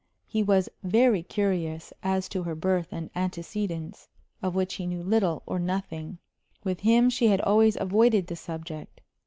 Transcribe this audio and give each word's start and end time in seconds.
He 0.25 0.41
was 0.41 0.67
very 0.81 1.21
curious 1.21 1.93
as 2.01 2.27
to 2.29 2.41
her 2.41 2.55
birth 2.55 2.87
and 2.91 3.11
antecedents, 3.15 4.09
of 4.41 4.55
which 4.55 4.73
he 4.73 4.87
knew 4.87 5.03
little 5.03 5.43
or 5.45 5.59
nothing; 5.59 6.17
with 6.63 6.79
him 6.79 7.07
she 7.07 7.27
had 7.27 7.39
always 7.41 7.77
avoided 7.79 8.25
the 8.25 8.35
subject. 8.35 9.01